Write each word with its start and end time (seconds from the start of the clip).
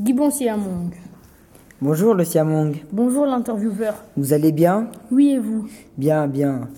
bon 0.00 0.30
Siamong. 0.30 0.90
Bonjour 1.80 2.14
le 2.14 2.24
Siamong. 2.24 2.74
Bonjour 2.92 3.26
l'intervieweur. 3.26 4.02
Vous 4.16 4.32
allez 4.32 4.52
bien? 4.52 4.88
Oui 5.10 5.30
et 5.30 5.38
vous? 5.38 5.68
Bien, 5.96 6.26
bien. 6.26 6.68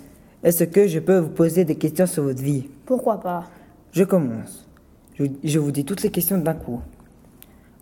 Est-ce 0.43 0.65
que 0.65 0.87
je 0.89 0.99
peux 0.99 1.19
vous 1.19 1.31
poser 1.31 1.65
des 1.65 1.77
questions 1.77 2.07
sur 2.07 2.25
votre 2.25 2.43
vie? 2.43 2.69
Pourquoi 2.85 3.21
pas? 3.21 3.45
Je 3.93 4.05
commence. 4.05 4.69
Je, 5.15 5.25
je 5.45 5.59
vous 5.59 5.71
dis 5.71 5.85
toutes 5.85 6.03
les 6.03 6.11
questions 6.11 6.39
d'un 6.39 6.55
coup. 6.55 6.81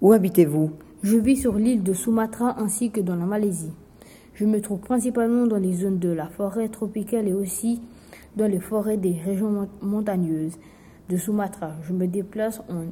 Où 0.01 0.13
habitez-vous? 0.13 0.73
Je 1.03 1.17
vis 1.17 1.37
sur 1.37 1.55
l'île 1.57 1.83
de 1.83 1.95
Sumatra 1.95 2.57
ainsi 2.61 2.91
que 2.91 3.01
dans 3.01 3.17
la 3.17 3.25
Malaisie. 3.25 3.73
Je 4.35 4.45
me 4.45 4.61
trouve 4.61 4.81
principalement 4.81 5.47
dans 5.47 5.57
les 5.59 5.73
zones 5.75 5.99
de 5.99 6.11
la 6.11 6.27
forêt 6.27 6.69
tropicale 6.69 7.29
et 7.29 7.35
aussi 7.35 7.81
dans 8.37 8.47
les 8.47 8.61
forêts 8.61 8.97
des 8.97 9.17
régions 9.25 9.51
mont- 9.51 9.69
montagneuses 9.83 10.59
de 11.09 11.17
Sumatra. 11.17 11.73
Je 11.83 11.93
me 11.93 12.07
déplace 12.07 12.61
en 12.69 12.85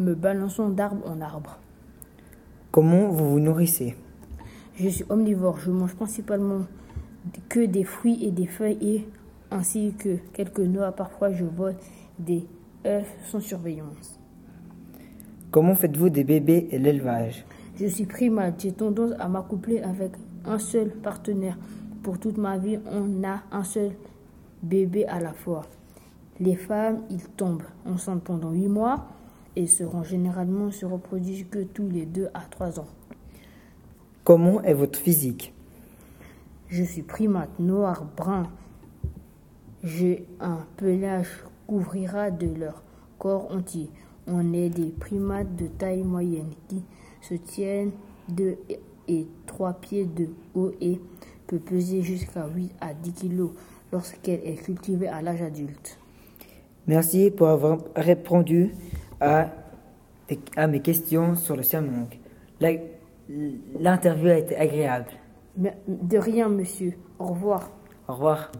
me 0.00 0.14
balançant 0.14 0.68
d'arbre 0.68 1.06
en 1.08 1.20
arbre. 1.20 1.58
Comment 2.70 3.08
vous 3.08 3.30
vous 3.32 3.40
nourrissez? 3.40 3.96
Je 4.74 4.88
suis 4.88 5.04
omnivore. 5.08 5.58
Je 5.58 5.70
mange 5.70 5.94
principalement 5.94 6.62
que 7.48 7.66
des 7.66 7.84
fruits 7.84 8.24
et 8.24 8.30
des 8.30 8.46
feuilles 8.46 8.78
et 8.80 9.08
ainsi 9.50 9.94
que 9.98 10.16
quelques 10.32 10.60
noix. 10.60 10.92
Parfois, 10.92 11.32
je 11.32 11.44
vole 11.44 11.74
des 12.18 12.46
œufs 12.86 13.06
sans 13.24 13.40
surveillance. 13.40 14.18
Comment 15.50 15.74
faites-vous 15.74 16.10
des 16.10 16.24
bébés 16.24 16.68
et 16.70 16.78
l'élevage? 16.78 17.44
Je 17.76 17.86
suis 17.86 18.06
primate. 18.06 18.60
J'ai 18.60 18.72
tendance 18.72 19.12
à 19.18 19.28
m'accoupler 19.28 19.80
avec 19.80 20.12
un 20.44 20.58
seul 20.58 20.90
partenaire. 20.90 21.58
Pour 22.02 22.18
toute 22.18 22.38
ma 22.38 22.56
vie, 22.56 22.78
on 22.86 23.22
a 23.24 23.42
un 23.52 23.64
seul 23.64 23.90
bébé 24.62 25.06
à 25.06 25.20
la 25.20 25.32
fois. 25.32 25.62
Les 26.38 26.56
femmes, 26.56 27.02
ils 27.10 27.28
tombent 27.28 27.64
enceintes 27.84 28.22
pendant 28.22 28.52
8 28.52 28.68
mois 28.68 29.06
et 29.56 29.66
seront 29.66 30.02
généralement 30.02 30.70
se 30.70 30.86
reproduisent 30.86 31.46
que 31.50 31.60
tous 31.60 31.88
les 31.88 32.06
2 32.06 32.28
à 32.34 32.40
3 32.50 32.80
ans. 32.80 32.88
Comment 34.24 34.62
est 34.62 34.74
votre 34.74 34.98
physique? 34.98 35.52
Je 36.68 36.84
suis 36.84 37.02
primate, 37.02 37.58
noir, 37.58 38.06
brun. 38.16 38.44
J'ai 39.82 40.26
un 40.40 40.66
pelage 40.76 41.44
couvrira 41.66 42.30
de 42.30 42.46
leur 42.46 42.82
corps 43.18 43.50
entier. 43.50 43.90
On 44.26 44.52
est 44.52 44.68
des 44.68 44.90
primates 44.90 45.56
de 45.56 45.66
taille 45.66 46.02
moyenne 46.02 46.50
qui 46.68 46.82
se 47.20 47.34
tiennent 47.34 47.92
de 48.28 48.56
et 49.08 49.26
3 49.46 49.72
pieds 49.74 50.04
de 50.04 50.28
haut 50.54 50.72
et 50.80 51.00
peut 51.46 51.58
peser 51.58 52.02
jusqu'à 52.02 52.46
8 52.46 52.72
à 52.80 52.94
10 52.94 53.12
kilos 53.12 53.50
lorsqu'elle 53.92 54.40
est 54.44 54.62
cultivée 54.62 55.08
à 55.08 55.20
l'âge 55.20 55.42
adulte. 55.42 55.98
Merci 56.86 57.30
pour 57.30 57.48
avoir 57.48 57.78
répondu 57.96 58.72
à, 59.20 59.46
à 60.56 60.66
mes 60.66 60.80
questions 60.80 61.34
sur 61.34 61.56
le 61.56 61.62
Siamong. 61.62 62.08
La- 62.60 62.72
L'interview 63.78 64.28
a 64.30 64.38
été 64.38 64.56
agréable. 64.56 65.06
De 65.56 66.18
rien, 66.18 66.48
monsieur. 66.48 66.94
Au 67.18 67.26
revoir. 67.26 67.70
Au 68.08 68.14
revoir. 68.14 68.50